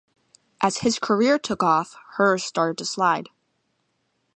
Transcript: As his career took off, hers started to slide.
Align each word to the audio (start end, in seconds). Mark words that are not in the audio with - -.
As 0.61 0.77
his 0.77 0.97
career 0.97 1.37
took 1.37 1.61
off, 1.61 1.95
hers 2.13 2.43
started 2.43 2.79
to 2.79 2.85
slide. 2.85 3.27